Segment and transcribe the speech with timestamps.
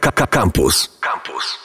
[0.00, 0.98] Campus.
[1.00, 1.58] Campus.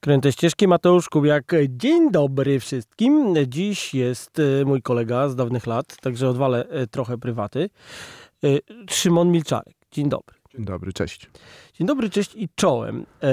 [0.00, 1.52] Kręte ścieżki Mateusz Kubiak.
[1.68, 3.34] Dzień dobry wszystkim.
[3.46, 7.70] Dziś jest e, mój kolega z dawnych lat, także odwalę e, trochę prywaty.
[8.44, 8.48] E,
[8.90, 9.74] Szymon Milczarek.
[9.90, 10.36] Dzień dobry.
[10.54, 11.30] Dzień dobry, cześć.
[11.78, 13.06] Dzień dobry, cześć i czołem.
[13.22, 13.28] E,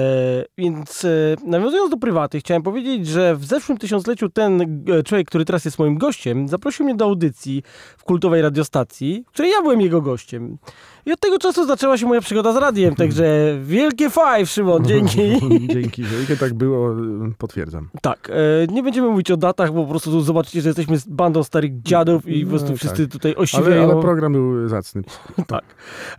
[0.58, 1.10] więc e,
[1.46, 5.80] nawiązując do prywaty, chciałem powiedzieć, że w zeszłym tysiącleciu ten e, człowiek, który teraz jest
[5.80, 7.64] moim gościem, zaprosił mnie do audycji
[7.98, 10.58] w kultowej radiostacji, w której ja byłem jego gościem.
[11.06, 15.40] I od tego czasu zaczęła się moja przygoda z radiem, także wielkie five, Szymon, dzięki.
[15.68, 16.96] Dzięki wielkie, tak było,
[17.38, 17.90] potwierdzam.
[18.02, 21.44] Tak, e, nie będziemy mówić o datach, bo po prostu tu zobaczycie, że jesteśmy bandą
[21.44, 23.12] starych dziadów i po prostu No, wszyscy tak.
[23.12, 23.84] tutaj Ale, osiwieją.
[23.92, 25.02] ale program był zacny.
[25.48, 25.64] Tak.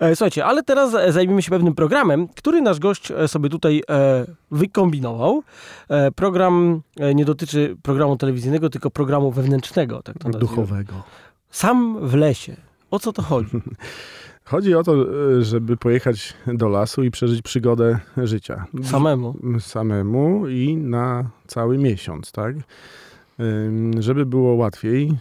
[0.01, 3.83] E, Słuchajcie, ale teraz e, zajmiemy się pewnym programem, który nasz gość e, sobie tutaj
[3.91, 5.43] e, wykombinował.
[5.89, 6.83] E, Program
[7.15, 10.31] nie dotyczy programu telewizyjnego, tylko programu wewnętrznego, tak to.
[10.31, 10.93] Duchowego.
[11.51, 12.57] Sam w lesie.
[12.91, 13.51] O co to chodzi?
[14.45, 14.95] Chodzi o to,
[15.43, 18.67] żeby pojechać do lasu i przeżyć przygodę życia.
[18.83, 19.35] Samemu.
[19.61, 22.57] Samemu i na cały miesiąc, tak?
[23.99, 25.19] Żeby było łatwiej,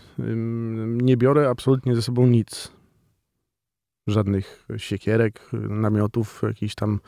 [0.88, 2.75] nie biorę absolutnie ze sobą nic.
[4.08, 7.00] Żadnych siekierek, namiotów, jakichś tam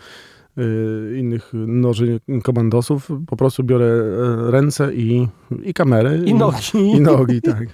[0.58, 3.10] y, innych noży komandosów.
[3.28, 5.28] Po prostu biorę e, ręce i,
[5.64, 6.18] i kamerę.
[6.18, 6.58] I nogi.
[6.76, 7.68] I nogi, tak.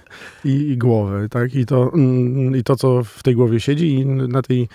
[0.44, 1.54] I, I głowę, tak.
[1.54, 4.68] I to, mm, I to, co w tej głowie siedzi i na tej,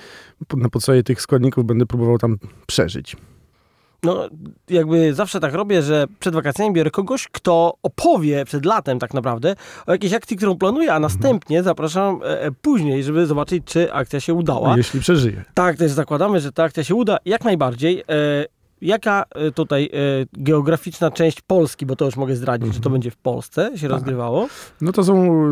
[0.58, 3.16] na podstawie tych składników będę próbował tam przeżyć.
[4.04, 4.30] No,
[4.70, 9.56] jakby zawsze tak robię, że przed wakacjami biorę kogoś, kto opowie przed latem tak naprawdę
[9.86, 14.20] o jakiejś akcji, którą planuje, a następnie zapraszam e, e, później, żeby zobaczyć, czy akcja
[14.20, 14.78] się udała.
[14.78, 15.44] Jeśli przeżyję.
[15.54, 18.04] Tak, też zakładamy, że ta akcja się uda jak najbardziej.
[18.10, 18.46] E,
[18.82, 23.12] jaka e, tutaj e, geograficzna część Polski, bo to już mogę zdradzić, że to będzie
[23.12, 24.48] w Polsce się rozgrywało?
[24.82, 25.44] No to są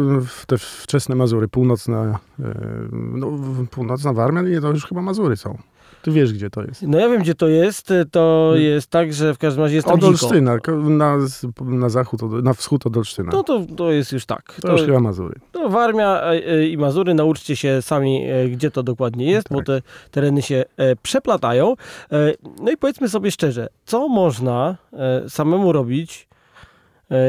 [0.47, 2.53] te wczesne Mazury, północna, e,
[2.91, 3.31] no,
[3.71, 5.57] północna Warmia, nie, to już chyba Mazury są.
[6.07, 6.81] Ty wiesz, gdzie to jest.
[6.81, 7.93] No ja wiem, gdzie to jest.
[8.11, 8.63] To Hmm.
[8.63, 10.03] jest tak, że w każdym razie jest tam Od.
[10.03, 10.57] Olsztyna,
[10.89, 11.17] na,
[11.59, 13.29] na zachód, na wschód od Olsztyna.
[13.33, 14.57] No to, to jest już tak.
[14.61, 15.39] to już chyba Mazury.
[15.51, 19.57] To Warmia e, e, i Mazury, nauczcie się sami, e, gdzie to dokładnie jest, bo
[19.57, 19.65] Tak.
[19.65, 19.81] te
[20.11, 20.65] tereny się
[21.01, 21.75] przeplatają.
[22.61, 24.77] No i powiedzmy sobie szczerze, co można
[25.27, 26.27] samemu robić,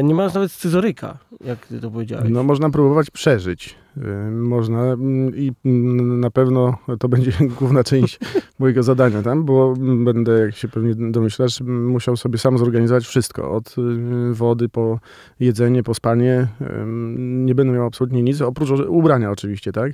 [0.02, 2.26] nie mając nawet scyzoryka, jak ty to powiedziałeś.
[2.30, 3.74] No można próbować przeżyć.
[4.02, 8.18] Y, Można mm, i mm, na pewno to będzie główna część
[8.58, 13.50] mojego zadania tam, bo mm, będę, jak się pewnie domyślasz, musiał sobie sam zorganizować wszystko.
[13.50, 15.00] Od y, wody po
[15.40, 16.46] jedzenie, po spanie.
[17.18, 19.92] Nie będę miał absolutnie nic, oprócz ubrania oczywiście, tak?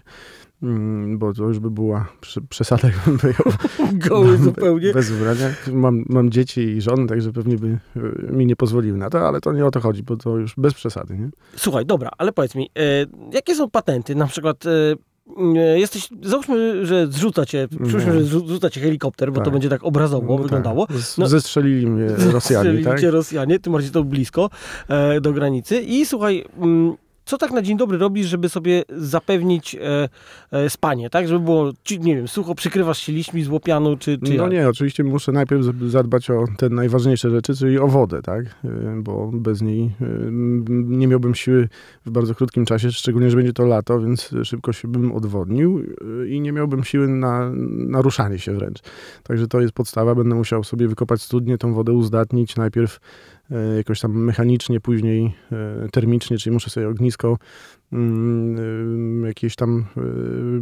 [0.62, 3.52] Mm, Bo to już by była prze- przesada, jakbym wyjął
[3.92, 4.92] Goły zupełnie.
[4.92, 5.50] bez ubrania.
[5.72, 7.66] Mam, mam dzieci i żonę, także pewnie by
[7.96, 10.54] y, mi nie pozwoliły na to, ale to nie o to chodzi, bo to już
[10.56, 11.28] bez przesady, nie?
[11.56, 14.14] Słuchaj, dobra, ale powiedz mi, e, jakie są patenty?
[14.14, 14.96] Na przykład e,
[15.78, 18.20] jesteś, załóżmy, że zrzuca cię, przypuśćmy, No.
[18.20, 19.52] że zrzu- zrzuca cię helikopter, bo to Tak.
[19.52, 20.86] będzie tak obrazowo No wyglądało.
[20.86, 20.96] Tak.
[20.96, 23.02] Z- No- Zestrzelili mnie Rosjanie, tak?
[23.02, 24.50] Rosjanie, tym bardziej to blisko
[24.88, 25.80] e, do granicy.
[25.80, 30.08] I słuchaj, mm, co tak na dzień dobry robisz, żeby sobie zapewnić e,
[30.50, 31.28] e, spanie, tak?
[31.28, 34.52] Żeby było, nie wiem, sucho przykrywasz się liśćmi z łopianu, czy, czy No jak?
[34.52, 38.44] nie, oczywiście muszę najpierw zadbać o te najważniejsze rzeczy, czyli o wodę, tak?
[38.44, 38.48] Y,
[39.02, 40.28] Bo bez niej y,
[40.70, 41.68] nie miałbym siły
[42.06, 45.78] w bardzo krótkim czasie, szczególnie, że będzie to lato, więc szybko się bym odwodnił
[46.22, 48.78] y, i nie miałbym siły na, na ruszanie się wręcz.
[49.22, 50.14] Także to jest podstawa.
[50.14, 53.00] Będę musiał sobie wykopać studnię, tą wodę uzdatnić najpierw
[53.76, 55.34] jakoś tam mechanicznie, później
[55.86, 57.38] y, termicznie, czyli muszę sobie ognisko
[57.92, 59.84] mm, y, jakieś tam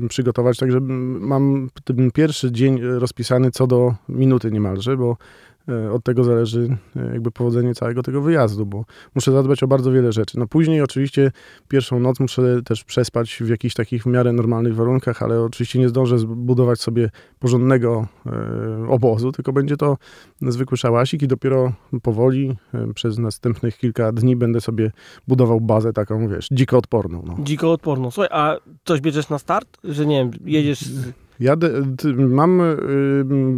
[0.08, 0.58] przygotować.
[0.58, 5.51] Także mm, mam ten pierwszy dzień rozpisany co do minuty niemalże, bo e,
[5.92, 8.84] od tego zależy e, jakby powodzenie całego tego wyjazdu, bo
[9.14, 10.38] muszę zadbać o bardzo wiele rzeczy.
[10.38, 11.32] No później oczywiście
[11.68, 15.88] pierwszą noc muszę też przespać w jakichś takich w miarę normalnych warunkach, ale oczywiście nie
[15.88, 19.96] zdążę zbudować sobie porządnego e, obozu, tylko będzie to
[20.42, 24.90] zwykły szałasik i dopiero powoli e, przez następnych kilka dni będę sobie
[25.28, 27.22] budował bazę taką, wiesz, dziko odporną.
[27.26, 27.36] No.
[27.44, 28.10] Dziko odporną.
[28.10, 29.78] Słuchaj, a coś bierzesz na start?
[29.84, 30.80] Że nie wiem, jedziesz...
[30.80, 31.21] Z...
[31.42, 32.74] Jadę, ty, mam y,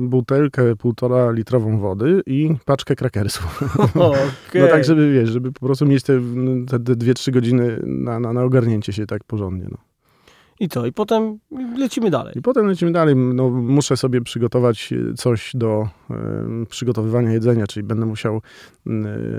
[0.09, 3.63] butelkę półtora litrową wody i paczkę krakersów.
[3.95, 4.63] Okej.
[4.63, 6.21] No tak, żeby wiesz, żeby po prostu mieć te,
[6.69, 9.66] te, te dwie, trzy godziny na, na, na ogarnięcie się tak porządnie.
[9.71, 9.93] No.
[10.60, 10.86] I co?
[10.86, 11.39] I potem
[11.78, 12.39] lecimy dalej.
[12.39, 13.16] I potem lecimy dalej.
[13.16, 16.16] No, muszę sobie przygotować e, coś do e,
[16.68, 18.91] przygotowywania jedzenia, czyli będę musiał e,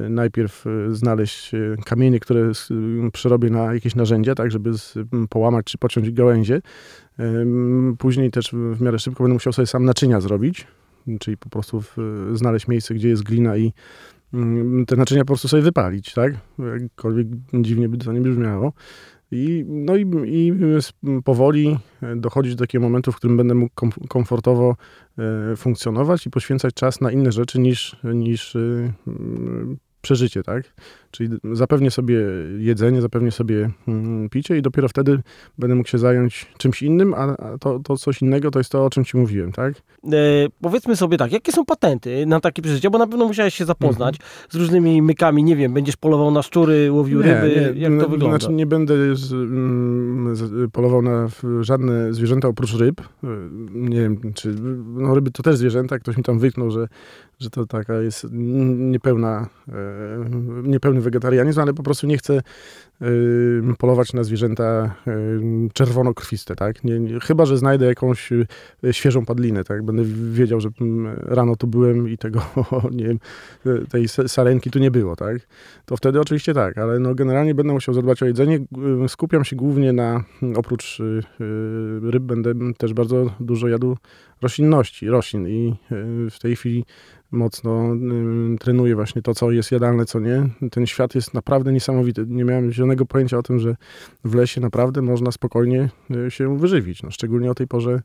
[0.10, 1.52] najpierw znaleźć
[1.86, 2.70] kamienie, które s-
[3.14, 4.94] przerobię na jakieś narzędzia, tak, żeby z,
[5.30, 6.62] połamać czy pociąć gałęzie.
[7.98, 10.68] Później też w miarę szybko będę musiał sobie sam naczynia zrobić,
[11.20, 11.98] czyli po prostu w,
[12.34, 13.74] znaleźć miejsce, gdzie jest glina i
[14.88, 16.34] te naczynia po prostu sobie wypalić, tak?
[16.82, 18.74] Jakkolwiek dziwnie by to nie brzmiało.
[19.32, 20.54] I, no i, i
[21.24, 21.78] powoli
[22.16, 24.76] dochodzić do takiego momentu, w którym będę mógł kom, komfortowo
[25.52, 28.94] e, funkcjonować i poświęcać czas na inne rzeczy niż, niż e,
[30.02, 30.74] przeżycie, tak?
[31.16, 32.20] Czyli zapewnię sobie
[32.58, 35.20] jedzenie, zapewnię sobie mm, picie i dopiero wtedy
[35.58, 38.90] będę mógł się zająć czymś innym, a to, to coś innego to jest to, o
[38.90, 39.74] czym ci mówiłem, tak?
[40.06, 40.12] E,
[40.62, 42.90] powiedzmy sobie tak, jakie są patenty na takie przeżycie?
[42.90, 44.32] Bo na pewno musiałeś się zapoznać mhm.
[44.50, 48.10] z różnymi mykami, nie wiem, będziesz polował na szczury, łowił nie, ryby, nie, jak to
[48.10, 48.38] wygląda?
[48.38, 51.28] Znaczy nie będę z, mm, z, polował na
[51.62, 53.02] żadne zwierzęta oprócz ryb.
[53.02, 53.28] E,
[53.72, 56.88] nie wiem, czy no ryby to też zwierzęta, ktoś mi tam wyknął, że,
[57.40, 59.74] że to taka jest niepełna, e,
[60.64, 62.42] niepełny wegetarianizm, ale po prostu nie chcę
[63.78, 64.96] polować na zwierzęta
[65.74, 66.84] czerwonokrwiste, tak?
[66.84, 68.48] Nie, nie, chyba, że znajdę jakąś y,
[68.92, 69.84] świeżą padlinę, tak?
[69.84, 70.70] Będę wiedział, że
[71.20, 72.42] rano tu byłem i tego,
[72.92, 73.20] nie wiem,
[73.90, 75.38] tej sarenki tu nie było, tak?
[75.86, 78.60] To wtedy oczywiście tak, ale no generalnie będę musiał zadbać o jedzenie.
[79.08, 80.24] Skupiam się głównie na,
[80.56, 83.98] oprócz y, y, ryb, będę też bardzo dużo jadł
[84.42, 85.76] roślinności, roślin i
[86.32, 86.86] w tej chwili
[87.36, 90.50] mocno y, trenuję właśnie to, co jest jadalne, co nie.
[90.72, 92.26] Ten świat jest naprawdę niesamowity.
[92.28, 93.76] Nie miałem zielonego pojęcia o tym, że
[94.24, 95.90] w lesie naprawdę można spokojnie
[96.28, 98.02] y, się wyżywić, no, szczególnie o tej porze y,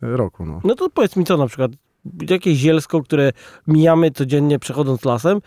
[0.00, 0.46] roku.
[0.46, 0.60] No.
[0.64, 1.72] no to powiedz mi co na przykład,
[2.30, 3.32] jakieś zielsko, które
[3.66, 5.40] mijamy codziennie przechodząc lasem,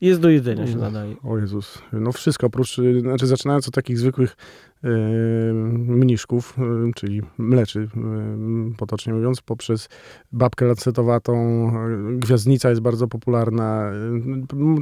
[0.00, 1.16] jest do jedzenia się nadaje.
[1.22, 1.78] O Jezus.
[1.92, 4.36] No wszystko, oprócz, znaczy zaczynając od takich zwykłych
[4.82, 9.88] mniszków, yy, czyli mleczy, yy, potocznie mówiąc, poprzez
[10.32, 11.72] babkę lancetowatą,
[12.18, 13.92] gwiazdnica jest bardzo popularna.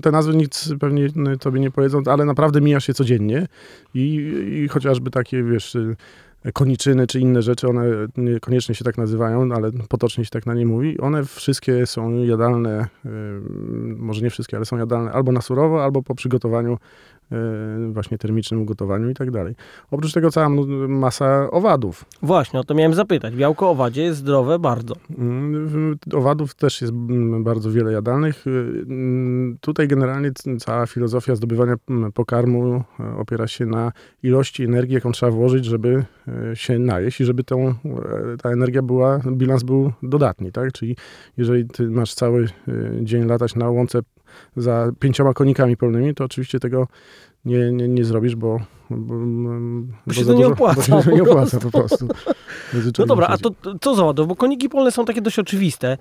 [0.03, 1.09] Te nazwy nic pewnie
[1.41, 3.47] tobie nie powiedzą, ale naprawdę mija się codziennie
[3.95, 4.33] i,
[4.65, 5.77] i chociażby takie, wiesz
[6.55, 7.85] koniczyny czy inne rzeczy, one
[8.17, 10.99] niekoniecznie się tak nazywają, ale potocznie się tak na nie mówi.
[10.99, 12.87] One wszystkie są jadalne,
[13.97, 16.79] może nie wszystkie, ale są jadalne albo na surowo, albo po przygotowaniu
[17.93, 19.55] właśnie termicznym ugotowaniu i tak dalej.
[19.91, 20.49] Oprócz tego cała
[20.89, 22.05] masa owadów.
[22.23, 23.35] Właśnie, o to miałem zapytać.
[23.37, 24.95] Białko owadzie jest zdrowe bardzo.
[25.19, 28.47] Mm, owadów też jest mm, bardzo wiele jadalnych.
[28.47, 31.75] Y, mm, tutaj generalnie cała filozofia zdobywania
[32.15, 33.93] pokarmu e, opiera się na
[34.23, 36.05] ilości energii, jaką trzeba włożyć, żeby
[36.55, 37.75] się najeść i żeby tą,
[38.43, 40.73] ta energia była, bilans był dodatni, tak?
[40.73, 40.97] Czyli
[41.37, 42.49] jeżeli ty masz cały
[43.03, 44.01] dzień latać na łące
[44.57, 46.87] za pięcioma konikami pełnymi, to oczywiście tego
[47.45, 48.61] nie, nie, nie zrobisz, bo,
[48.91, 49.15] bo,
[50.07, 50.97] bo się to nie opłaca.
[50.97, 52.09] Bo się nie opłaca po prostu.
[52.99, 54.29] No dobra, a to co za ładów?
[54.29, 55.99] Bo koniki polne są takie dość oczywiste,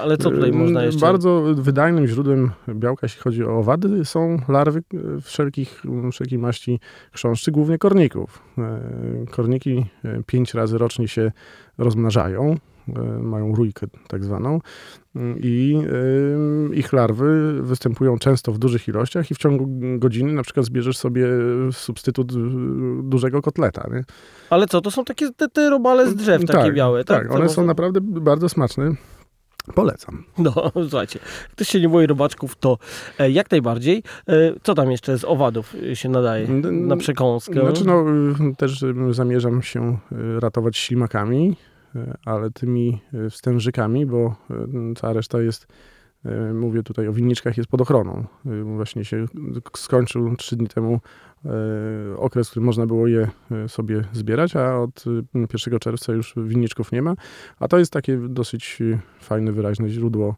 [0.00, 1.00] ale co tutaj można jeszcze...
[1.00, 4.82] Bardzo wydajnym źródłem białka, jeśli chodzi o owady, są larwy
[5.22, 5.82] wszelkich,
[6.12, 6.80] wszelkiej maści
[7.12, 8.42] chrząszczy, głównie korników.
[8.58, 8.80] E,
[9.30, 11.32] korniki e, pięć razy rocznie się
[11.78, 12.56] rozmnażają.
[12.88, 14.60] E, mają rójkę tak zwaną
[15.36, 15.82] i
[16.72, 19.66] ich larwy występują często w dużych ilościach i w ciągu
[19.98, 21.26] godziny na przykład zbierzesz sobie
[21.72, 22.32] substytut
[23.02, 23.88] dużego kotleta.
[23.92, 24.04] Nie?
[24.50, 27.22] Ale co, to są takie te, te robale z drzew, takie tak, białe, tak?
[27.22, 28.94] Tak, one są naprawdę bardzo smaczne.
[29.74, 30.24] Polecam.
[30.38, 30.52] No,
[30.90, 31.18] słuchajcie,
[31.52, 32.78] ktoś się nie boi robaczków, to
[33.18, 34.02] e, jak najbardziej.
[34.28, 34.32] E,
[34.62, 37.60] co tam jeszcze z owadów się nadaje na przekąskę?
[37.60, 38.04] Znaczy, no,
[38.56, 39.98] też zamierzam się
[40.40, 41.56] ratować ślimakami.
[41.96, 45.66] E, ale tymi e, wstężykami, bo e, cała reszta jest,
[46.54, 48.24] mówię tutaj o winniczkach, jest pod ochroną.
[48.64, 49.26] Właśnie się
[49.76, 51.00] skończył trzy dni temu
[52.16, 53.28] okres, w którym można było je
[53.68, 55.04] sobie zbierać, a od
[55.34, 57.14] 1 czerwca już winniczków nie ma.
[57.60, 58.82] A to jest takie dosyć
[59.20, 60.36] fajne, wyraźne źródło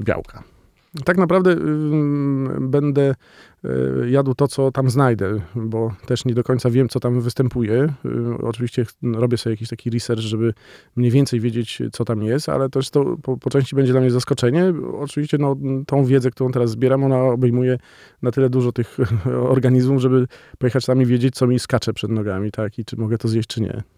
[0.00, 0.55] białka.
[1.04, 1.56] Tak naprawdę y,
[2.60, 3.14] będę
[3.64, 7.94] y, jadł to, co tam znajdę, bo też nie do końca wiem, co tam występuje.
[8.04, 10.54] Y, oczywiście robię sobie jakiś taki research, żeby
[10.96, 14.10] mniej więcej wiedzieć, co tam jest, ale też to po, po części będzie dla mnie
[14.10, 14.74] zaskoczenie.
[14.98, 17.78] Oczywiście no, tą wiedzę, którą teraz zbieram, ona obejmuje
[18.22, 18.96] na tyle dużo tych
[19.56, 20.26] organizmów, żeby
[20.58, 23.48] pojechać tam i wiedzieć, co mi skacze przed nogami, tak, i czy mogę to zjeść,
[23.48, 23.95] czy nie.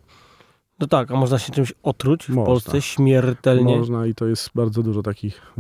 [0.81, 2.47] No tak, a można się czymś otruć w można.
[2.47, 3.77] Polsce śmiertelnie?
[3.79, 5.53] Można i to jest bardzo dużo takich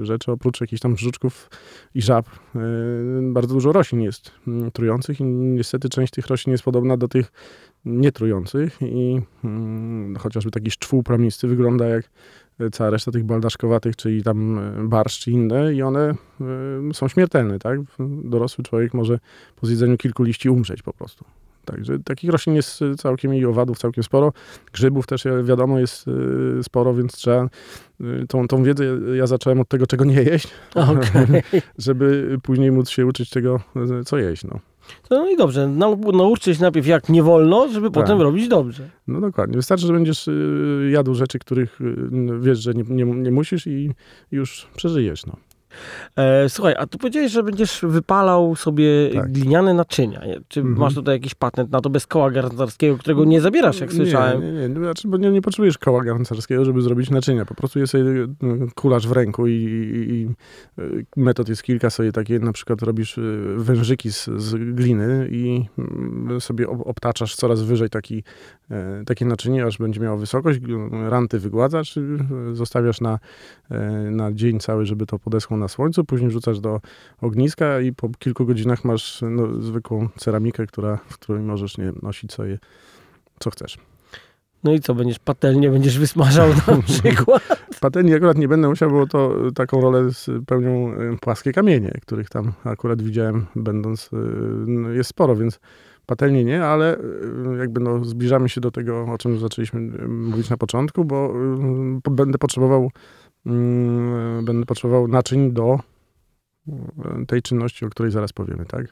[0.00, 0.32] y, rzeczy.
[0.32, 1.50] Oprócz jakichś tam żuczków
[1.94, 2.60] i żab, y,
[3.22, 4.32] bardzo dużo roślin jest
[4.68, 7.32] y, trujących i niestety część tych roślin jest podobna do tych
[7.84, 12.10] nietrujących i mm, chociażby taki szczwół plamisty wygląda jak
[12.72, 16.14] cała reszta tych baldaszkowatych, czyli tam barszcz czy inne i one
[16.92, 17.80] są śmiertelne, tak?
[18.24, 19.18] Dorosły człowiek może
[19.56, 21.24] po zjedzeniu kilku liści umrzeć po prostu.
[21.64, 24.32] Także takich roślin jest całkiem i owadów całkiem sporo.
[24.72, 27.48] Grzybów też wiadomo jest y, sporo, więc trzeba
[28.00, 31.42] y, tą, tą wiedzę ja zacząłem od tego, czego nie jeść, okay.
[31.78, 33.60] żeby później móc się uczyć tego,
[34.06, 34.44] co jeść.
[34.44, 34.60] No.
[35.10, 35.68] No i dobrze,
[36.12, 37.94] nauczcie się najpierw jak nie wolno, żeby tak.
[37.94, 38.88] potem robić dobrze.
[39.06, 39.56] No dokładnie.
[39.56, 41.78] Wystarczy, że będziesz y, jadł rzeczy, których
[42.40, 43.90] wiesz, że nie, nie, nie musisz i
[44.30, 45.26] już przeżyjesz.
[45.26, 45.36] No.
[46.16, 48.84] E, słuchaj, a tu powiedziałeś, że będziesz wypalał sobie
[49.14, 49.32] Tak.
[49.32, 50.26] gliniane naczynia.
[50.26, 50.40] nie?
[50.48, 50.78] Czy Mhm.
[50.78, 54.40] masz tutaj jakiś patent na to bez koła garncarskiego, którego nie zabierasz, jak słyszałem?
[54.42, 54.74] Nie, nie, nie.
[54.74, 57.44] Znaczy, bo nie, nie potrzebujesz koła garncarskiego, żeby zrobić naczynia.
[57.44, 58.10] Po prostu jest sobie
[58.42, 60.10] mm, kulasz w ręku i, i,
[61.16, 61.90] i metod jest kilka.
[61.90, 67.36] Sobie takie, na przykład robisz y, wężyki z, z gliny i mm, sobie ob- obtaczasz
[67.36, 68.22] coraz wyżej taki,
[68.70, 70.60] e, takie naczynie, aż będzie miało wysokość.
[71.08, 71.98] Ranty wygładzasz,
[72.52, 73.18] zostawiasz na,
[73.70, 76.04] e, na dzień cały, żeby to podeschło na słońcu.
[76.04, 76.80] Później wrzucasz do
[77.20, 81.98] ogniska i po kilku godzinach masz no, zwykłą ceramikę, która, w której możesz nie wiem,
[82.02, 82.58] nosić sobie
[83.38, 83.78] co chcesz.
[84.64, 87.42] No i co, będziesz patelnię, będziesz wysmażał na przykład?
[87.80, 90.08] Patelni akurat nie będę musiał, bo to y, taką rolę
[90.46, 94.16] pełnią y, płaskie kamienie, których tam akurat widziałem będąc, y,
[94.66, 95.60] no, jest sporo, więc
[96.06, 96.96] patelni nie, ale
[97.58, 101.34] jakby no zbliżamy się do tego, o czym zaczęliśmy mówić na początku, bo
[102.10, 102.90] będę potrzebował
[104.42, 105.78] będę potrzebował naczyń do
[106.68, 108.86] y, tej czynności, o której zaraz powiemy, tak?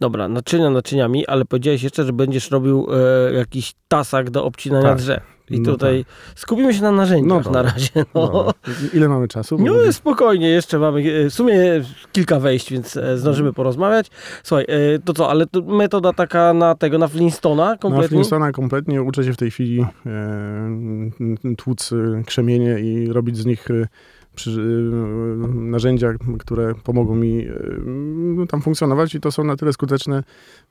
[0.00, 4.98] Dobra, naczynia naczyniami, ale powiedziałeś jeszcze, że będziesz robił e, jakiś tasak do obcinania Tak.
[4.98, 5.22] drzew.
[5.50, 6.04] I No tutaj
[6.34, 7.90] skupimy się na narzędziach No na razie.
[8.14, 8.30] No.
[8.32, 8.52] No.
[8.94, 9.58] Ile mamy czasu?
[9.58, 11.54] No spokojnie, jeszcze mamy e, w sumie
[12.12, 14.10] kilka wejść, więc e, zdążymy porozmawiać.
[14.42, 18.08] Słuchaj, e, to co, ale to metoda taka na tego, na Flintstona Na kompletnie?
[18.08, 21.90] Flintstona kompletnie uczę się w tej chwili e, tłuc
[22.26, 23.86] krzemienie i robić z nich e,
[25.54, 27.52] narzędzia, które pomogą mi e,
[27.86, 30.22] no, tam funkcjonować i to są na tyle skuteczne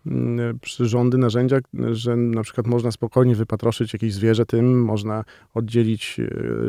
[0.05, 1.57] mm, przyrządy, narzędzia,
[1.91, 5.23] że na przykład można spokojnie wypatroszyć jakieś zwierzę tym, można
[5.53, 6.17] oddzielić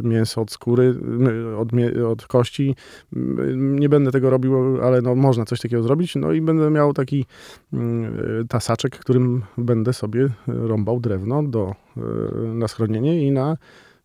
[0.03, 0.95] mięso od skóry,
[1.59, 1.69] od,
[2.07, 2.77] od kości.
[3.17, 6.17] M, Nie będę tego robił, ale no, można coś takiego zrobić.
[6.17, 7.27] No i będę miał taki
[7.73, 11.75] mm, tasaczek, którym będę sobie rąbał drewno do,
[12.55, 13.57] na schronienie i na,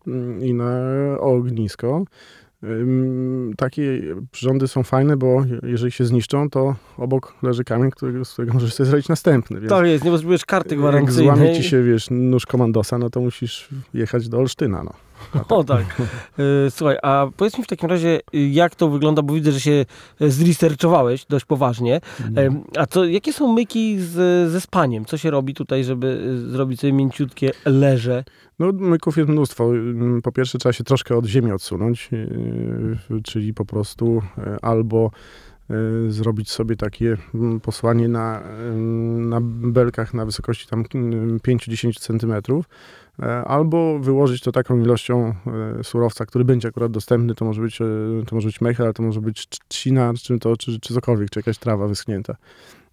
[0.06, 0.80] mm, i na
[1.20, 2.04] ognisko.
[3.56, 8.54] Takie przyrządy są fajne, bo jeżeli się zniszczą, to obok leży kamień, który, z którego
[8.54, 9.60] możesz sobie zrobić następny.
[9.60, 11.56] Więc Tak jest, nie potrzebujesz karty jak złamie gwarancyjnej.
[11.56, 14.92] ci się, wiesz, nóż komandosa, no to musisz jechać do Olsztyna, no.
[15.48, 16.02] O tak.
[16.38, 19.84] E, Słuchaj, a powiedz mi w takim razie, jak to wygląda, bo widzę, że się
[20.20, 22.00] e, zresearchowałeś dość poważnie.
[22.28, 22.62] Mhm.
[22.76, 24.12] E, A co, jakie są myki z,
[24.50, 25.04] ze spaniem?
[25.04, 28.24] Co się robi tutaj, żeby y, zrobić sobie mięciutkie leże?
[28.58, 29.74] No, myków jest mnóstwo.
[29.74, 32.10] Ym, Po pierwsze, trzeba się troszkę od ziemi odsunąć,
[33.24, 34.22] czyli po prostu
[34.62, 35.10] albo
[36.08, 42.68] zrobić sobie takie mm, posłanie na, ym, na belkach na wysokości tam ym, 5-10 centymetrów,
[43.22, 45.34] e, albo wyłożyć to taką ilością
[45.80, 47.34] e, surowca, który będzie akurat dostępny.
[47.34, 47.84] To może być, e,
[48.26, 51.30] to może być mech, ale to może być trz- trzcina, czy, to, czy, czy cokolwiek,
[51.30, 52.36] czy jakaś trawa wyschnięta.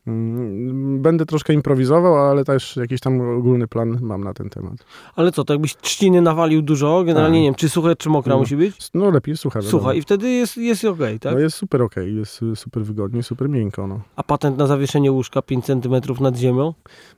[0.07, 4.73] Mm, Będę troszkę improwizował, ale też jakiś tam ogólny plan mam na ten temat.
[5.15, 7.41] Ale co, to jakbyś trzciny nawalił dużo, generalnie Tak.
[7.41, 8.39] nie wiem, czy suche, czy mokra No.
[8.39, 8.89] musi być?
[8.93, 9.61] No lepiej słucha.
[9.61, 11.33] Słuchaj, i wtedy jest, jest okej, tak?
[11.33, 13.87] No jest super okej, jest y, super wygodnie, super miękko.
[13.87, 14.01] No.
[14.15, 16.73] A patent na zawieszenie łóżka 5 cm nad ziemią?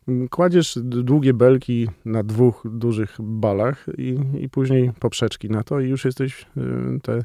[0.08, 5.89] Mm, Kładziesz długie belki na dwóch dużych balach i, i później poprzeczki na to i
[5.89, 7.24] już jesteś y, te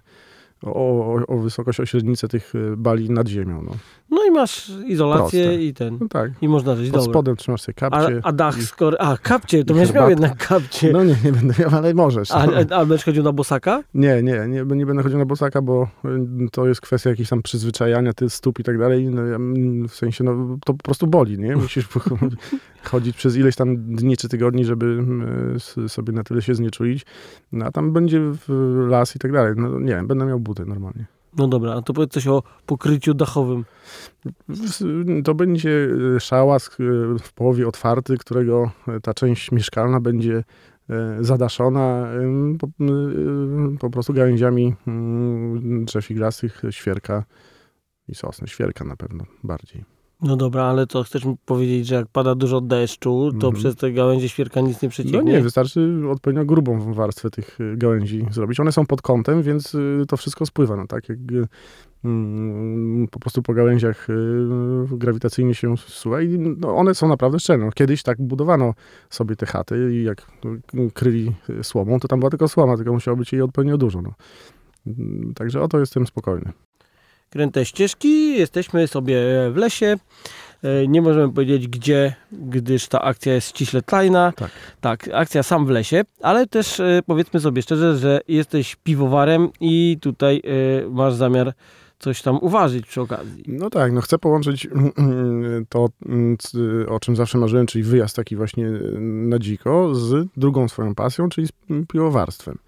[0.65, 3.63] o, o, wysokość, o średnicę tych y, bali nad ziemią.
[3.63, 3.73] No,
[4.11, 5.63] No i masz izolację Proste.
[5.63, 5.99] i ten.
[6.01, 6.31] no tak.
[6.43, 7.13] I można żyć, Pod dobra.
[7.13, 8.21] spodem trzymasz sobie A, kapcie.
[8.23, 9.01] a dach i- skoro...
[9.01, 10.93] A, kapcie, to będziesz miał jednak kapcie.
[10.93, 12.31] No nie, nie będę miał, ale możesz.
[12.31, 12.53] A, no.
[12.71, 13.83] a, a będziesz chodził na bosaka?
[13.95, 17.43] Nie, nie, nie, nie będę chodził na bosaka, bo y, to jest kwestia jakichś tam
[17.43, 19.07] przyzwyczajania ty stóp i tak dalej.
[19.07, 21.57] No, mm, w sensie, no to po prostu boli, nie?
[21.63, 21.89] Musisz
[22.85, 27.07] chodzić przez ileś tam dni czy tygodni, żeby mm, sobie na tyle się znieczulić.
[27.53, 28.21] No, a tam będzie
[28.89, 29.53] las i tak dalej.
[29.57, 31.07] No nie wiem, będę miał buty normalnie.
[31.37, 33.65] No dobra, a to powiedz coś o pokryciu dachowym.
[35.25, 35.71] To będzie
[36.17, 36.73] y, szałas y,
[37.23, 40.45] w połowie otwarty, którego y, ta część mieszkalna będzie
[41.21, 42.07] zadaszona
[42.59, 42.69] po,
[43.81, 47.25] po prostu gałęziami mm, drzew iglastych, świerka
[48.09, 48.49] i sosny.
[48.49, 50.00] Świerka na pewno bardziej.
[50.23, 53.55] No dobra, ale co, chcesz mi powiedzieć, że jak pada dużo deszczu, to Mhm.
[53.55, 55.33] przez te gałęzie świerka nic nie No przecieknie?
[55.33, 58.61] nie, wystarczy odpowiednio grubą warstwę tych y, gałęzi zrobić.
[58.61, 60.77] One są pod kątem, więc y, to wszystko spływa.
[60.77, 61.47] No tak jak y,
[62.05, 64.07] mm, po prostu po gałęziach
[64.91, 67.65] grawitacyjnie się zsuwa i no, one są naprawdę szczelne.
[67.67, 68.75] No, Kiedyś tak budowano
[69.11, 70.27] sobie te chaty i jak
[70.75, 74.03] y, kryli słomą, to tam była tylko słoma, tylko musiało być jej odpowiednio dużo.
[74.03, 74.13] No.
[74.87, 76.53] Mm, Także o to jestem spokojny.
[77.31, 79.21] Kręte ścieżki, jesteśmy sobie
[79.53, 79.97] w lesie.
[80.63, 84.33] E, Nie możemy powiedzieć gdzie, gdyż ta akcja jest ściśle tajna.
[84.37, 84.51] Tak.
[84.81, 89.99] Tak, akcja sam w lesie, ale też e, powiedzmy sobie szczerze, że jesteś piwowarem i
[90.01, 90.43] tutaj
[90.85, 91.53] e, masz zamiar
[91.99, 93.45] coś tam uważać przy okazji.
[93.47, 94.69] No tak, no chcę połączyć
[95.69, 96.59] to, mm, c-
[96.89, 98.71] o czym zawsze marzyłem, czyli wyjazd taki właśnie
[99.01, 101.51] na dziko, z drugą swoją pasją, czyli z
[101.93, 102.59] piłowarstwem.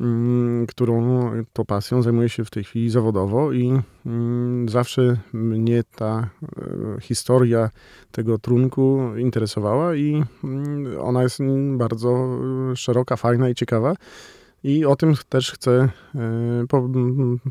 [0.00, 6.28] Mm, którą to pasją zajmuję się w tej chwili zawodowo i mm, zawsze mnie ta
[6.42, 7.70] e, historia
[8.12, 11.38] tego trunku interesowała i mm, ona jest
[11.76, 12.38] bardzo
[12.74, 13.94] szeroka, fajna i ciekawa.
[14.64, 16.20] I o tym też chcę e,
[16.68, 16.88] po,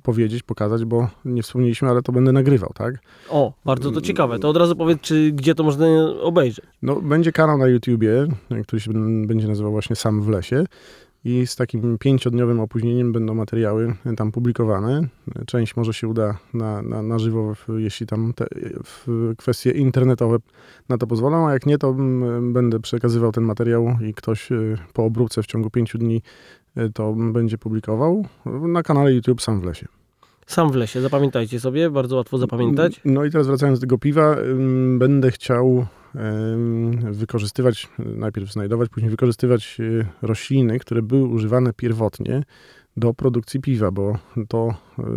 [0.03, 2.95] powiedzieć, pokazać, bo nie wspomnieliśmy, ale to będę nagrywał, tak?
[3.29, 4.39] O, bardzo to ciekawe.
[4.39, 5.87] To od razu powiedz, czy, gdzie to można
[6.21, 6.65] obejrzeć.
[6.81, 8.27] No, będzie kanał na YouTubie,
[8.63, 8.91] który się
[9.27, 10.65] będzie nazywał właśnie Sam w lesie.
[11.25, 15.07] I z takim pięciodniowym opóźnieniem będą materiały tam publikowane.
[15.47, 18.47] Część może się uda na, na, na żywo, jeśli tam te
[19.37, 20.37] kwestie internetowe
[20.89, 21.95] na to pozwolą, a jak nie, to
[22.41, 24.55] będę przekazywał ten materiał i ktoś e,
[24.93, 26.21] po obróbce w ciągu pięciu dni
[26.75, 29.87] E, to będzie publikował na kanale YouTube Sam w Lesie.
[30.49, 33.01] Sam w lesie, zapamiętajcie sobie, bardzo łatwo zapamiętać.
[33.05, 34.35] No i teraz wracając do tego piwa,
[34.97, 35.85] będę chciał
[37.11, 42.43] wykorzystywać, najpierw znajdować, później wykorzystywać e, rośliny, które były używane pierwotnie
[42.97, 44.73] do produkcji piwa, bo to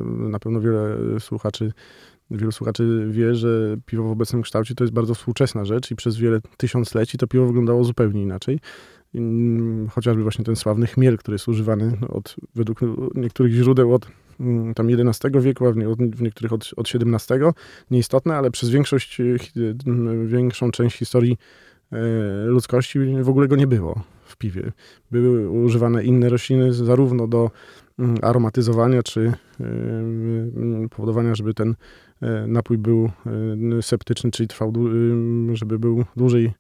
[0.07, 1.73] na pewno wiele słuchaczy,
[2.31, 6.17] wielu słuchaczy wie, że piwo w obecnym kształcie to jest bardzo współczesna rzecz i przez
[6.17, 8.59] wiele tysiącleci to piwo wyglądało zupełnie inaczej
[9.91, 12.81] chociażby właśnie ten sławny chmiel, który jest używany od, według
[13.15, 14.07] niektórych źródeł od
[14.75, 17.41] tam XI wieku, a w niektórych od, od XVII,
[17.91, 19.25] nieistotne, ale przez większość, e,
[20.27, 21.39] większą część historii
[21.93, 21.97] e,
[22.47, 24.73] ludzkości w ogóle go nie było w piwie.
[25.11, 27.51] Były używane inne rośliny zarówno do
[27.99, 31.75] mm, aromatyzowania, czy e, mm, powodowania, żeby ten
[32.47, 33.11] napój był
[33.81, 34.73] septyczny, czyli trwał,
[35.55, 36.53] żeby był dłużej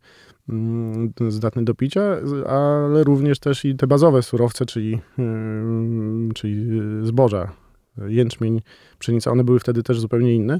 [0.49, 2.17] Mm, zdatny do picia,
[2.49, 5.01] ale również też i te bazowe surowce, czyli,
[6.35, 7.53] czyli zboża,
[8.09, 8.61] jęczmień,
[8.99, 10.59] pszenica, one były wtedy też zupełnie inne.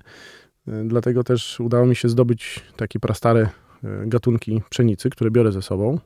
[0.85, 3.49] Dlatego też udało mi się zdobyć takie prastare e,
[4.07, 5.99] gatunki pszenicy, które biorę ze sobą.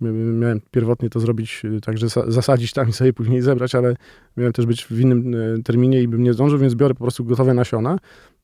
[0.00, 3.96] Miałem pierwotnie to zrobić e, tak, że zasadzić tam i sobie później zebrać, ale
[4.36, 7.24] miałem też być w innym e, terminie i bym nie zdążył, więc biorę po prostu
[7.24, 7.98] gotowe nasiona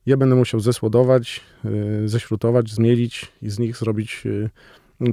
[0.05, 1.41] ja będę musiał zesłodować,
[2.05, 4.23] ześrutować, zmielić i z nich zrobić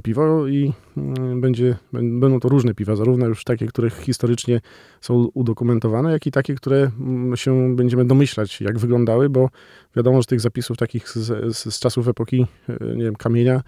[0.03, 1.01] piwo i y,
[1.35, 4.61] będzie, będą to różne piwa, zarówno już takie, które historycznie
[5.01, 9.49] są udokumentowane, jak i takie, które mm, się będziemy domyślać, jak wyglądały, bo
[9.95, 12.47] wiadomo, że tych zapisów takich z, z, czasów epoki,
[12.95, 13.61] nie wiem, kamienia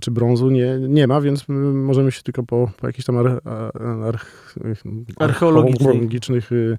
[0.00, 3.40] czy brązu nie, nie ma, więc możemy się tylko po, po jakichś tam ar,
[4.04, 4.18] ar,
[5.18, 6.78] archeologicznych Mm,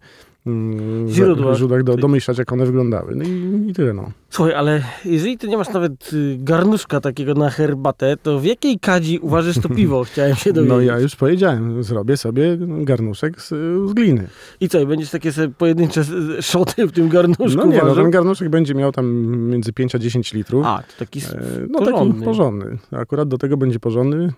[1.07, 3.15] źródłach, źródłach do, domyślać, jak one wyglądały.
[3.15, 4.11] No i, i tyle, no.
[4.29, 8.79] Słuchaj, ale jeżeli ty nie masz nawet y, garnuszka takiego na herbatę, to w jakiej
[8.79, 10.03] kadzi uważasz to piwo?
[10.11, 10.75] Chciałem się dowiedzieć.
[10.77, 13.49] No ja już powiedziałem, zrobię sobie garnuszek z,
[13.89, 14.27] z gliny.
[14.59, 16.03] I co, i będziesz takie sobie pojedyncze
[16.41, 19.07] szoty w tym garnuszku No nie, no, ten garnuszek będzie miał tam
[19.49, 20.65] między 5 a 10 litrów.
[20.65, 21.23] A, to taki e,
[21.69, 22.13] No porządny.
[22.13, 22.77] taki porządny.
[22.91, 24.33] Akurat do tego będzie porządny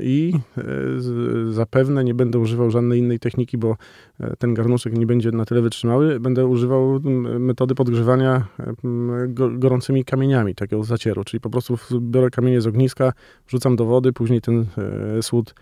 [0.00, 0.62] i e,
[1.52, 3.76] zapewne nie będę używał żadnej innej techniki, bo
[4.20, 7.00] e, ten garnuszek nie będzie będzie na tyle wytrzymały, będę używał
[7.38, 8.46] metody podgrzewania
[9.58, 13.12] gorącymi kamieniami takiego zacieru, czyli po prostu biorę kamienie z ogniska,
[13.48, 14.66] wrzucam do wody, później ten
[15.18, 15.54] e, słód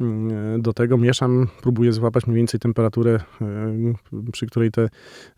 [0.00, 4.88] mm, do tego mieszam, próbuję złapać mniej więcej temperaturę, e, przy której te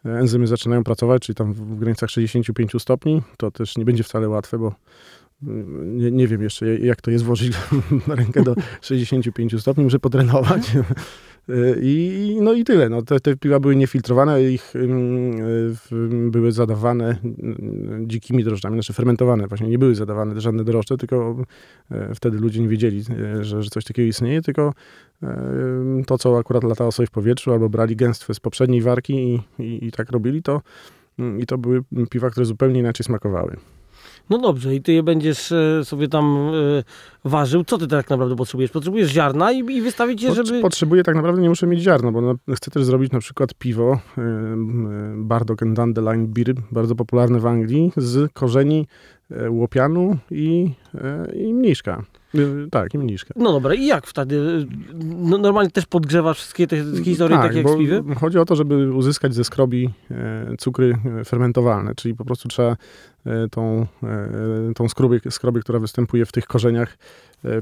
[0.05, 3.23] enzymy zaczynają pracować, czyli tam w granicach 65 stopni.
[3.37, 4.75] To też nie będzie wcale łatwe, bo
[5.83, 7.53] nie, nie wiem jeszcze, jak to jest włożyć
[8.07, 10.63] rękę do 65 stopni, muszę potrenować.
[11.83, 12.89] I, no i tyle.
[12.89, 14.73] No, te, te piwa były niefiltrowane, ich
[16.31, 17.17] były zadawane
[18.07, 19.47] dzikimi drożdżami, znaczy fermentowane.
[19.47, 21.45] Właśnie nie były zadawane żadne drożdże, tylko
[21.91, 24.75] e, wtedy ludzie nie wiedzieli, e, że, że coś takiego istnieje, tylko
[26.07, 29.15] to, co akurat latało sobie w powietrzu, albo brali gęstwę z poprzedniej warki
[29.59, 30.63] i, i, i tak robili, to
[31.39, 33.57] i to były piwa, które zupełnie inaczej smakowały.
[34.31, 36.85] No dobrze, i ty je będziesz e, sobie tam y,
[37.25, 37.65] ważył.
[37.65, 38.71] Co ty tak naprawdę potrzebujesz?
[38.71, 40.61] Potrzebujesz ziarna i, i wystawić je, żeby...
[40.61, 44.21] Potrzebuję tak naprawdę, nie muszę mieć ziarna, bo chcę też zrobić na przykład piwo y,
[45.17, 48.87] Bardok and Dandelion Beer, bardzo popularne w Anglii, z korzeni
[49.51, 50.71] łopianu i,
[51.35, 52.05] i mniszka.
[52.71, 53.35] Tak, i mniszka.
[53.37, 54.67] No dobra, i jak wtedy?
[55.05, 57.69] No, normalnie też podgrzewasz wszystkie te historie, tak, takie jak
[58.15, 58.19] z?
[58.19, 62.77] Chodzi o to, żeby uzyskać ze skrobi e, cukry fermentowalne, czyli po prostu trzeba
[63.27, 66.99] e, tą, e, tą skrobię, skrobię, która występuje w tych korzeniach,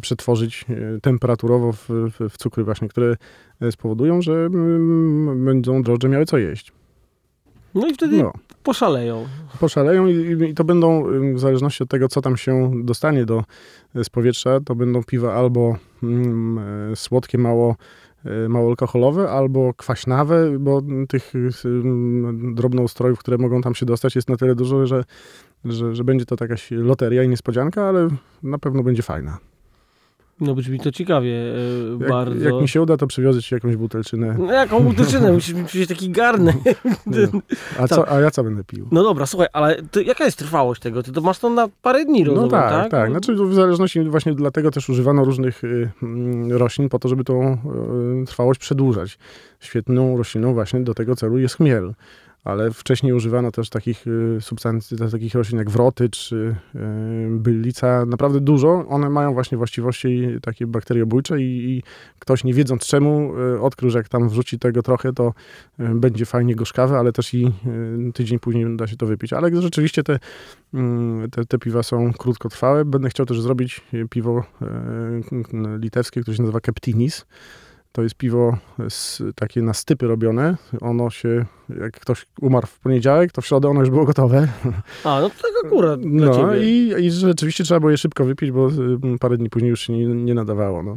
[0.00, 0.64] przetworzyć
[1.02, 3.16] temperaturowo w, w, w cukry właśnie, które
[3.70, 6.72] spowodują, że mm, będą drożdże miały co jeść.
[7.74, 8.32] No i wtedy no.
[8.62, 9.26] poszaleją.
[9.60, 11.04] Poszaleją i, i, to będą,
[11.34, 13.44] w zależności od tego, co tam się dostanie do,
[13.94, 16.58] z powietrza, to będą piwa albo mm,
[16.92, 17.76] e, słodkie, mało,
[18.24, 21.32] e, mało alkoholowe, albo kwaśnawe, bo tych
[21.64, 25.04] mm, drobnoustrojów, które mogą tam się dostać jest na tyle dużo, że,
[25.64, 28.08] że, że będzie to jakaś loteria i niespodzianka, ale
[28.42, 29.38] na pewno będzie fajna.
[30.40, 32.44] No brzmi to ciekawie e, Jak, bardzo.
[32.44, 34.36] jak mi się uda, to przywiozę ci jakąś butelczynę.
[34.38, 35.32] No jaką butyczynę?
[35.32, 36.56] Musisz mi przywieźć taki garnek.
[37.78, 38.88] A, co, a ja co będę pił?
[38.92, 41.02] No dobra, słuchaj, ale ty, jaka jest trwałość tego?
[41.02, 42.90] Ty to masz to na parę dni, rozumiem, No tak, tak?
[42.90, 43.10] tak.
[43.10, 47.52] Znaczy w zależności właśnie dlatego też używano różnych y, mm, roślin po to, żeby tą
[48.22, 49.18] y, trwałość przedłużać.
[49.60, 51.94] Świetną rośliną właśnie do tego celu jest chmiel.
[52.48, 56.78] Ale wcześniej używano też takich y, substancji, takich roślin jak wroty czy y,
[57.30, 58.84] byllica, naprawdę dużo.
[58.88, 61.82] One mają właśnie właściwości takie bakteriobójcze i, i
[62.18, 65.34] ktoś nie wiedząc czemu y, odkrył, że jak tam wrzuci tego trochę, to
[65.78, 67.52] będzie fajnie gorzkawe, ale też i
[68.14, 69.32] tydzień później da się to wypić.
[69.32, 70.18] Ale rzeczywiście te,
[70.74, 72.84] mm, te, te piwa są krótkotrwałe.
[72.84, 73.80] Będę chciał też zrobić
[74.10, 74.44] piwo
[75.78, 77.26] litewskie, które się nazywa Keptinis.
[77.98, 78.56] To jest piwo
[78.88, 80.56] z, takie na stypy robione.
[80.80, 81.44] Ono się,
[81.80, 84.48] jak ktoś umarł w poniedziałek, to w środę ono już było gotowe.
[85.04, 88.68] A, no to tak akurat No i, i rzeczywiście trzeba było je szybko wypić, bo
[88.68, 90.82] y, parę dni później już się nie, nie nadawało.
[90.82, 90.94] No.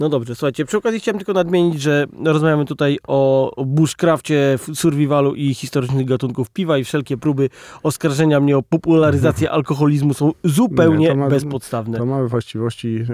[0.00, 5.54] No dobrze, słuchajcie, przy okazji chciałem tylko nadmienić, że rozmawiamy tutaj o bushcrafcie, survivalu i
[5.54, 7.50] historycznych gatunków piwa i wszelkie próby
[7.82, 11.98] oskarżenia mnie o popularyzację alkoholizmu są zupełnie Nie, to ma- bezpodstawne.
[11.98, 13.04] To ma właściwości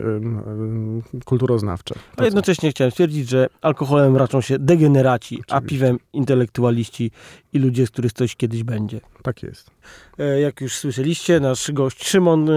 [1.25, 1.95] kulturoznawcze.
[1.95, 5.69] To A jednocześnie chciałem stwierdzić, że alkoholem raczą się degeneraci, a Oczywiście.
[5.77, 7.11] piwem intelektualiści
[7.53, 9.01] i ludzie, z których coś kiedyś będzie.
[9.23, 9.71] Tak jest.
[10.19, 12.53] E, Jak już słyszeliście, nasz gość Szymon e,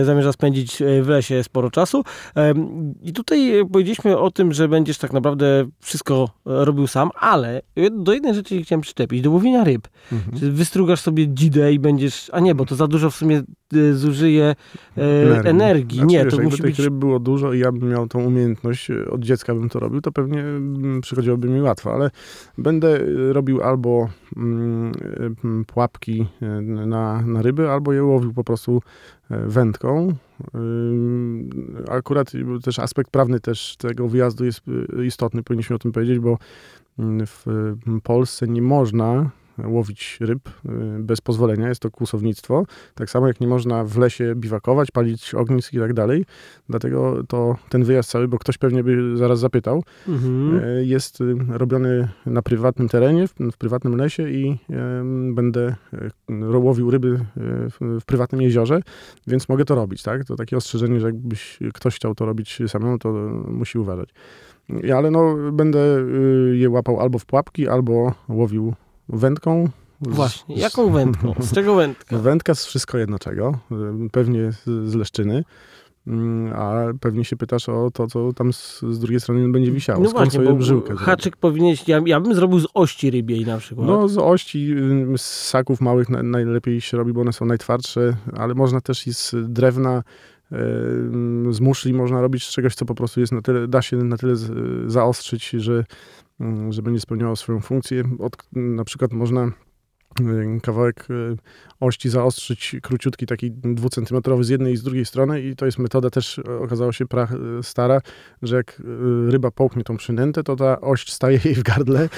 [0.00, 2.04] e, zamierza spędzić w lesie sporo czasu.
[3.02, 8.34] I tutaj powiedzieliśmy o tym, że będziesz tak naprawdę wszystko robił sam, ale do jednej
[8.34, 9.88] rzeczy chciałem przyczepić, do łowienia ryb.
[10.12, 10.38] Mhm.
[10.38, 12.30] Czy wystrugasz sobie dzidę i będziesz...
[12.32, 13.42] A nie, bo to za dużo w sumie
[13.92, 14.54] zużyje
[14.98, 15.98] e, energii.
[15.98, 16.78] Znaczy, Nie, wiesz, to musi tych być...
[16.78, 20.12] ryb było dużo i ja bym miał tą umiejętność, od dziecka bym to robił, to
[20.12, 22.10] pewnie mm, przychodziłoby mi łatwo, ale
[22.58, 22.98] będę
[23.32, 24.08] robił albo
[25.66, 26.46] pułapki y,
[26.86, 28.82] na, na ryby, albo je łowił po prostu
[29.30, 30.08] y, wędką.
[30.08, 34.62] Y, Akurat y, też aspekt prawny też tego wyjazdu jest
[34.98, 36.38] y, istotny, powinniśmy o tym powiedzieć, bo
[36.98, 39.30] mm, w y, Polsce nie można
[39.64, 40.52] łowić ryb y,
[40.98, 42.64] bez pozwolenia, jest to kłusownictwo.
[42.94, 46.24] Tak samo jak nie można w lesie biwakować, palić ognisk i tak dalej.
[46.68, 50.60] Dlatego to ten wyjazd cały, bo ktoś pewnie by zaraz zapytał, Mhm.
[50.64, 54.58] e, jest y, robiony na prywatnym terenie, w, w prywatnym lesie i
[55.32, 55.74] będę
[56.54, 58.80] łowił ryby w, w prywatnym jeziorze,
[59.26, 60.24] więc mogę to robić, tak?
[60.24, 63.12] To takie ostrzeżenie, że jakbyś ktoś chciał to robić samemu, to
[63.48, 64.08] musi uważać.
[64.94, 68.74] Ale no, będę y, je łapał albo w pułapki, albo łowił
[69.08, 69.68] wędką.
[70.00, 71.34] Właśnie, z- jaką wędką?
[71.40, 72.18] Z czego wędka?
[72.18, 73.58] Wędka z wszystko jedno czego,
[74.06, 75.44] y, pewnie z, leszczyny.
[76.06, 80.02] Mm, A pewnie się pytasz o to, co tam z, z drugiej strony będzie wisiało.
[80.02, 81.00] No Skąd właśnie, zrobić?
[81.00, 81.88] haczyk powinieneś...
[81.88, 83.86] Ja, ja bym zrobił z ości rybiej na przykład.
[83.86, 84.72] No z ości,
[85.14, 89.06] y, z ssaków małych na, najlepiej się robi, bo one są najtwardsze, ale można też
[89.06, 90.02] i z drewna,
[90.52, 90.56] y,
[91.50, 94.16] z muszli można robić z czegoś, co po prostu jest na tyle, da się na
[94.16, 94.34] tyle
[94.86, 95.84] zaostrzyć, że,
[96.70, 98.04] że będzie spełniało swoją funkcję.
[98.18, 99.52] Od, na przykład można
[100.62, 101.36] kawałek y,
[101.80, 106.10] ości zaostrzyć króciutki, taki dwucentymetrowy z jednej i z drugiej strony i to jest metoda
[106.10, 107.28] też, e, okazało się, pra,
[107.62, 108.00] stara,
[108.42, 112.08] że jak y, ryba połknie tą przynętę, to ta ość staje jej w gardle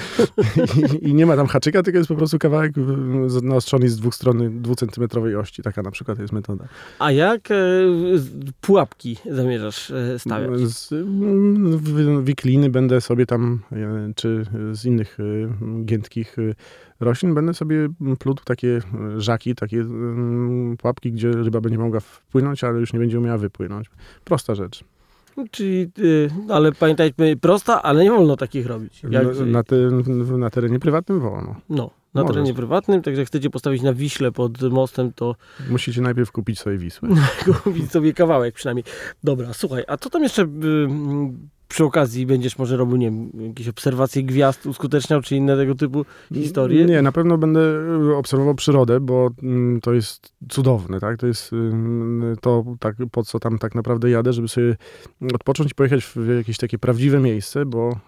[1.01, 2.81] i, i nie ma tam haczyka, tylko jest po prostu kawałek y,
[3.41, 5.63] naostrzony z dwóch stron dwucentymetrowej ości.
[5.63, 6.65] Taka na przykład jest metoda.
[6.99, 7.49] A jak
[8.61, 10.59] pułapki zamierzasz stawiać?
[10.59, 10.93] Z
[12.23, 13.59] wikliny będę sobie tam,
[14.15, 15.49] czy z innych y,
[15.85, 16.55] giętkich y,
[16.99, 17.87] roślin, będę sobie
[18.19, 22.99] plutł takie y, żaki, takie mm, pułapki, gdzie ryba będzie mogła wpłynąć, ale już nie
[22.99, 23.89] będzie umiała wypłynąć.
[24.23, 24.83] Prosta rzecz.
[25.51, 29.03] Czyli, y, ale pamiętajmy, prosta, ale nie wolno takich robić.
[29.09, 29.75] Jak, na, na, te,
[30.37, 31.55] na terenie prywatnym wolno.
[31.69, 32.35] no, na Możesz.
[32.35, 35.35] terenie prywatnym, także jak chcecie postawić na Wiśle pod mostem, to
[35.69, 37.09] Musicie najpierw kupić sobie Wisłę.
[37.63, 38.83] kupić sobie kawałek przynajmniej.
[39.23, 40.47] Dobra, słuchaj, a co tam jeszcze
[41.67, 46.05] przy okazji będziesz może robił, nie wiem, jakieś obserwacje gwiazd uskuteczniał, czy inne tego typu
[46.33, 46.85] historie?
[46.85, 47.61] Nie, na pewno będę
[48.17, 51.17] obserwował przyrodę, bo mm, to jest cudowne, tak?
[51.17, 54.75] To jest ym, to, tak, po co tam tak naprawdę jadę, żeby sobie
[55.33, 57.99] odpocząć i pojechać w jakieś takie prawdziwe miejsce, bo,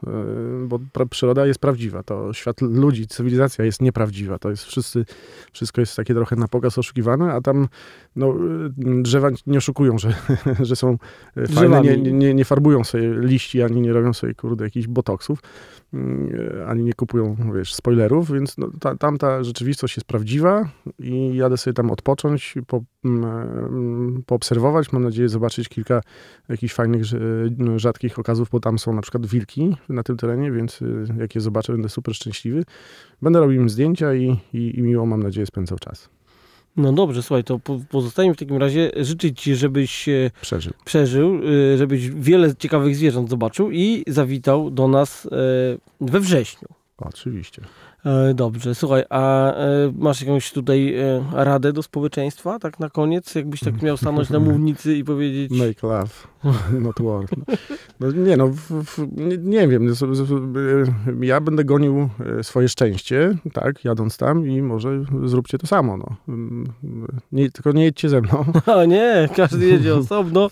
[0.64, 2.04] y, bo przyroda jest prawdziwa.
[2.04, 4.40] To świat ludzi, cywilizacja jest nieprawdziwa.
[4.40, 5.06] To jest wszyscy,
[5.52, 7.68] wszystko jest takie trochę na pokaz oszukiwane, a tam
[8.16, 10.14] no, y, drzewa nie oszukują, że,
[10.60, 10.98] że są
[11.38, 15.40] y, fajne, nie, nie, nie farbują sobie liści, ani nie robią sobie, kurde, jakichś botoksów
[15.94, 16.30] mm,
[16.68, 21.74] ani nie kupują, wiesz, spoilerów, więc no, ta, tamta rzeczywistość jest prawdziwa i jadę sobie
[21.74, 26.02] tam odpocząć, po, mm, poobserwować, mam nadzieję zobaczyć kilka
[26.50, 27.04] jakichś fajnych,
[27.58, 31.36] no, rzadkich okazów, bo tam są na przykład wilki na tym terenie, więc y, jak
[31.36, 32.64] je zobaczę, będę super szczęśliwy.
[33.22, 36.19] Będę robił im zdjęcia i, i, i miło, mam nadzieję, spędzał czas.
[36.80, 40.74] No dobrze, słuchaj, to po, pozostaje mi w takim razie życzyć Ci, żebyś e, Przeżył.
[40.86, 41.36] przeżył,
[41.74, 45.30] e, żebyś wiele ciekawych zwierząt zobaczył i zawitał do nas e,
[46.02, 46.68] we wrześniu.
[46.98, 47.62] Oczywiście.
[48.06, 49.66] E, Dobrze, słuchaj, a e,
[49.98, 53.36] masz jakąś tutaj e, radę do społeczeństwa, tak na koniec?
[53.36, 55.52] Jakbyś tak miał stanąć na mównicy i powiedzieć...
[55.52, 56.28] Make love,
[56.80, 57.26] not war.
[57.48, 57.56] No,
[58.00, 59.86] no nie no, w, w, nie, nie wiem.
[59.86, 59.94] no,
[61.22, 62.10] Ja będę gonił
[62.42, 66.06] swoje szczęście, tak, jadąc tam i może zróbcie to samo, no.
[66.28, 66.66] Mm,
[67.32, 68.46] Nie, tylko nie jedźcie ze mną.
[68.80, 70.50] A nie, każdy jedzie osobno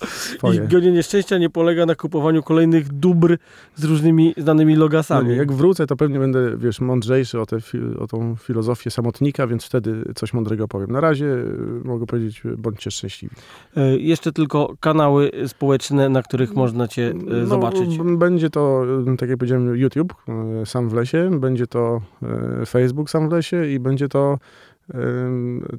[0.54, 3.38] i gonienie szczęścia nie polega na kupowaniu kolejnych dóbr
[3.76, 5.30] z różnymi znanymi No logasami.
[5.30, 9.65] nie, jak wrócę, to pewnie będę, wiesz, mądrzejszy o, fi- o tą filozofię samotnika, więc
[9.65, 10.91] wtedy coś mądrego powiem.
[10.91, 13.36] Na razie y, mogę powiedzieć, y, bądźcie szczęśliwi.
[13.78, 17.97] E, Jeszcze tylko kanały społeczne, na których można Cię e, No, zobaczyć.
[18.17, 20.13] Będzie to, y, tak jak powiedziałem, YouTube,
[20.65, 22.02] sam w lesie, będzie to
[22.67, 24.38] Facebook, sam w lesie i będzie to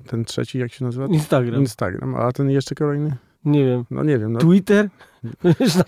[0.07, 1.07] ten trzeci, jak się nazywa?
[1.07, 1.61] Instagram.
[1.61, 2.15] Instagram.
[2.15, 3.17] A ten jeszcze kolejny?
[3.45, 3.85] Nie wiem.
[3.91, 4.33] No nie wiem.
[4.33, 4.89] No, Twitter?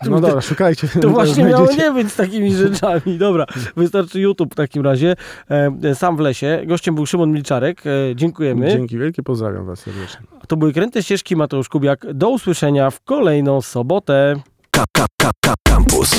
[0.09, 0.89] No dobra, szukajcie.
[1.03, 3.19] To właśnie miało nie być z takimi rzeczami.
[3.19, 5.17] Dobra, wystarczy YouTube w takim razie.
[5.51, 6.63] E, Sam w lesie.
[6.67, 7.83] Gościem był Szymon Milczarek.
[7.87, 8.69] E, Dziękujemy.
[8.71, 10.21] Dzięki wielkie, pozdrawiam was serdecznie.
[10.49, 12.07] To były Kręte Ścieżki, Mateusz Kubiak.
[12.15, 14.35] Do usłyszenia w kolejną sobotę.
[14.71, 16.11] Ka- ka- ka- ka- Campus.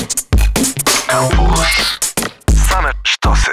[1.06, 1.98] Campus.
[2.68, 3.50] Same sztosy.